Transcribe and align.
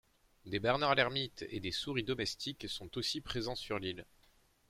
Des 0.47 0.59
bernards 0.59 0.95
l'hermite 0.95 1.45
et 1.49 1.59
des 1.59 1.69
souris 1.71 2.01
domestiques 2.03 2.67
sont 2.67 2.97
aussi 2.97 3.21
présents 3.21 3.53
sur 3.53 3.77
l'île. 3.77 4.07